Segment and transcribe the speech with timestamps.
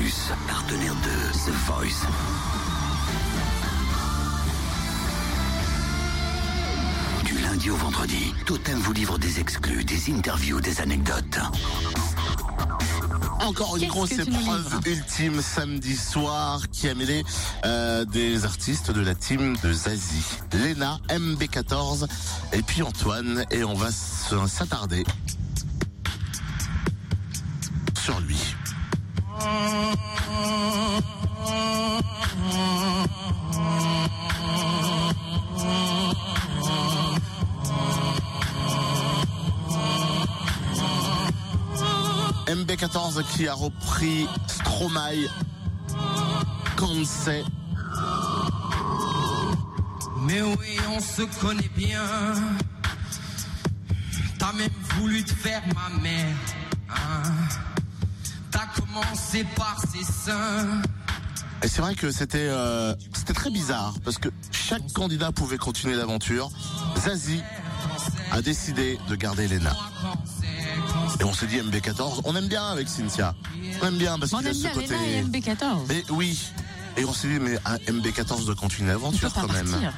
[0.00, 2.06] Plus, partenaire de The Voice.
[7.24, 11.40] Du lundi au vendredi, Totem vous livre des exclus, des interviews, des anecdotes.
[13.40, 17.24] Encore une grosse épreuve ultime samedi soir qui a mêlé
[17.64, 20.22] euh, des artistes de la team de Zazie.
[20.52, 22.06] Lena, MB14
[22.52, 25.04] et puis Antoine et on va s'attarder
[42.46, 45.28] MB14 qui a repris Stromae,
[46.76, 47.44] Kansai,
[50.22, 52.02] Mais oui, on se connaît bien.
[54.38, 56.36] T'as même voulu te faire ma mère.
[56.90, 57.77] hein.
[59.56, 60.82] Par ses seins.
[61.62, 65.96] Et c'est vrai que c'était euh, c'était très bizarre parce que chaque candidat pouvait continuer
[65.96, 66.50] l'aventure.
[66.98, 67.42] Zazie
[68.32, 69.76] a décidé de garder Lena.
[71.20, 73.34] Et on s'est dit MB14, on aime bien avec Cynthia.
[73.82, 74.88] On aime bien parce On qu'il a ce côté.
[74.88, 75.86] Léna et MB14.
[75.88, 76.38] Mais oui.
[76.96, 79.68] Et on s'est dit mais un MB14 doit continuer l'aventure quand même.
[79.70, 79.92] partir.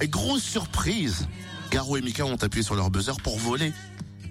[0.00, 1.28] Et grosse surprise,
[1.70, 3.72] Garo et Mika ont appuyé sur leur buzzer pour voler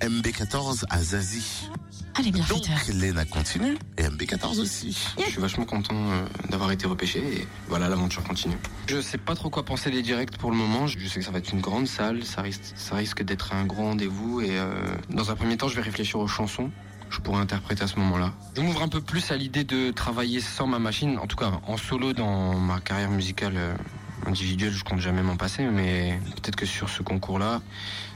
[0.01, 1.69] MB14 à Zazie.
[2.15, 2.63] Allez, bien Donc.
[2.93, 4.97] Lena continue et MB14 aussi.
[5.17, 8.57] Je suis vachement content euh, d'avoir été repêché et voilà, l'aventure continue.
[8.87, 10.87] Je sais pas trop quoi penser des directs pour le moment.
[10.87, 13.65] Je sais que ça va être une grande salle, ça risque, ça risque d'être un
[13.65, 14.73] gros rendez-vous et euh,
[15.09, 16.71] dans un premier temps, je vais réfléchir aux chansons
[17.09, 18.33] que je pourrais interpréter à ce moment-là.
[18.55, 21.51] Je m'ouvre un peu plus à l'idée de travailler sans ma machine, en tout cas
[21.67, 23.77] en solo dans ma carrière musicale
[24.25, 27.61] individuelle, je compte jamais m'en passer, mais peut-être que sur ce concours-là,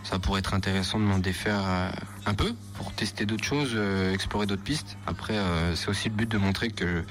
[0.03, 1.89] ça pourrait être intéressant de m'en défaire euh,
[2.25, 4.97] un peu pour tester d'autres choses, euh, explorer d'autres pistes.
[5.07, 7.03] Après, euh, c'est aussi le but de montrer que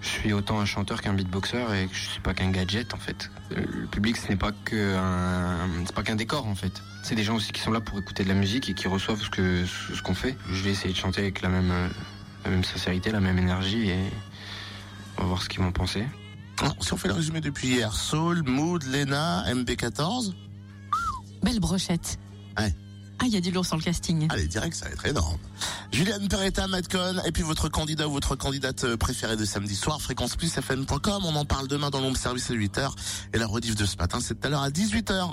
[0.00, 2.98] je suis autant un chanteur qu'un beatboxer et que je suis pas qu'un gadget en
[2.98, 3.30] fait.
[3.50, 6.82] Le public, ce n'est pas que un, c'est pas qu'un décor en fait.
[7.02, 9.22] C'est des gens aussi qui sont là pour écouter de la musique et qui reçoivent
[9.22, 10.36] ce que ce qu'on fait.
[10.50, 11.72] Je vais essayer de chanter avec la même
[12.44, 13.98] la même sincérité, la même énergie et
[15.16, 16.04] on va voir ce qu'ils vont penser.
[16.60, 20.32] Alors, si on fait le résumé depuis hier, Soul, Mood, Lena, MB14,
[21.42, 22.18] Belle brochette.
[22.58, 22.74] Ouais.
[23.18, 24.26] Ah, il y a du lourd sur le casting.
[24.30, 25.38] allez, direct, ça va être énorme.
[25.92, 30.00] Juliane Peretta, Madcon, et puis votre candidat ou votre candidate euh, préférée de samedi soir,
[30.00, 32.90] fréquenceplusfm.com, on en parle demain dans l'ombre service à 8h,
[33.32, 35.32] et la rediff de ce matin, c'est tout à l'heure à 18h.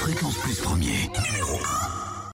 [0.00, 1.89] Fréquence Plus premier, numéro 1.